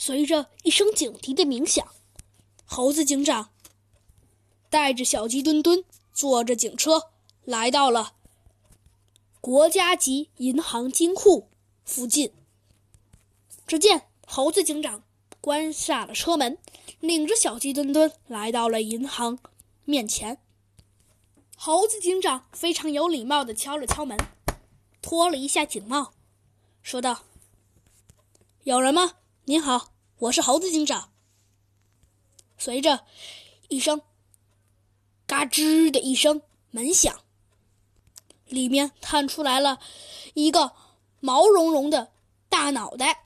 [0.00, 1.84] 随着一声警笛的鸣响，
[2.64, 3.50] 猴子警长
[4.70, 7.10] 带着小鸡墩墩坐着警车
[7.44, 8.14] 来到了
[9.40, 11.50] 国家级银行金库
[11.84, 12.32] 附近。
[13.66, 15.02] 只见猴子警长
[15.40, 16.58] 关下了车门，
[17.00, 19.40] 领着小鸡墩墩来到了银行
[19.84, 20.38] 面前。
[21.56, 24.16] 猴子警长非常有礼貌地敲了敲门，
[25.02, 26.12] 脱了一下警帽，
[26.82, 27.24] 说道
[28.62, 29.14] ：“有人吗？
[29.48, 31.10] 您好，我是猴子警长。”
[32.58, 33.06] 随着
[33.68, 34.02] 一声
[35.26, 37.18] “嘎吱”的一声门响，
[38.44, 39.80] 里面探出来了
[40.34, 40.74] 一个
[41.20, 42.12] 毛茸茸的
[42.50, 43.24] 大脑袋。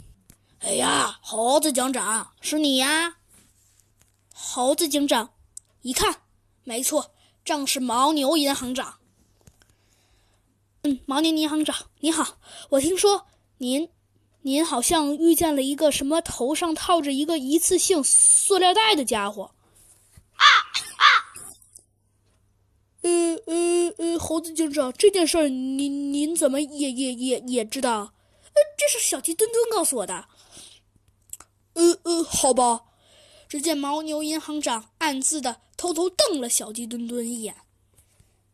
[0.60, 3.16] “哎呀，猴子警长，是你呀！”
[4.36, 5.32] 猴子警长
[5.80, 6.24] 一看，
[6.64, 7.10] 没错。
[7.42, 8.98] 正是牦牛银行长。
[10.82, 12.36] 嗯，牦牛银行长，你好。
[12.68, 13.26] 我听说
[13.56, 13.90] 您，
[14.46, 19.54] 您好像遇见了一个什么头上套着一个一次性塑料袋的家伙。
[20.34, 20.44] 啊
[20.98, 21.04] 啊！
[23.00, 23.10] 呃
[23.46, 28.12] 呃呃，猴子警长，这件事儿您您怎么也也也也知道？
[28.42, 30.26] 呃，这是小鸡墩墩告诉我的。
[31.72, 32.82] 呃呃，好吧。
[33.48, 37.54] 只见牦牛银行长暗自的偷偷瞪了小鸡墩墩一眼，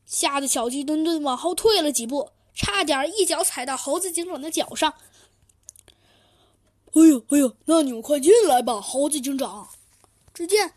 [0.06, 4.94] 吓得小鸡墩墩往后退了几步，差点一脚踩到猴子警长的脚上。
[6.92, 9.68] 哎呦哎呦，那你们快进来吧，猴子警长。
[10.34, 10.72] 只见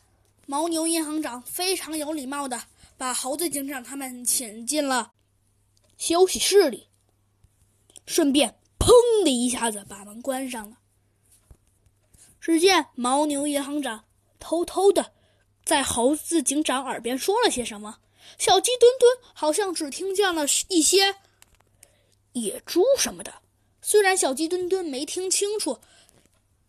[0.47, 2.61] 牦牛银行长非常有礼貌的
[2.97, 5.11] 把猴子警长他们请进了
[5.97, 6.87] 休息室里，
[8.05, 10.77] 顺便砰的一下子把门关上了。
[12.39, 14.03] 只见牦牛银行长
[14.39, 15.13] 偷偷的
[15.63, 17.99] 在猴子警长耳边说了些什么，
[18.37, 21.15] 小鸡墩墩好像只听见了一些
[22.33, 23.33] 野猪什么的。
[23.81, 25.79] 虽然小鸡墩墩没听清楚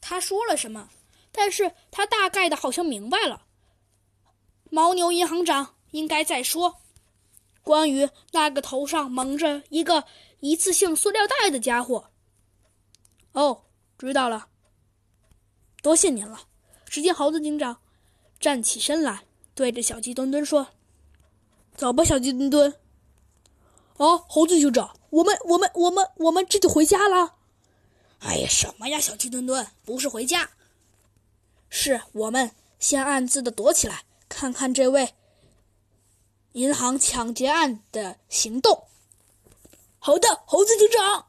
[0.07, 0.91] 他说了什么，
[1.33, 3.47] 但是他大概的好像明白了。
[4.71, 6.83] 牦牛银行长应该在说
[7.63, 10.05] 关于那个头上蒙着一个
[10.41, 12.11] 一次性塑料袋的家伙。
[13.33, 13.63] 哦，
[13.97, 14.49] 知道了。
[15.81, 16.39] 多谢您了。
[16.85, 17.79] 只见猴子警长
[18.39, 20.69] 站起身来，对着小鸡墩墩说
[21.75, 22.75] ：“走吧，小鸡墩墩。”
[23.97, 27.37] 啊，猴子警长，我们、我们、我们、我们这就回家了。
[28.25, 30.49] 哎呀，什么呀，小鸡墩墩，不是回家，
[31.69, 35.15] 是我们先暗自的躲起来，看看这位
[36.53, 38.89] 银行抢劫案的行动。
[39.99, 41.27] 好的，猴子警长。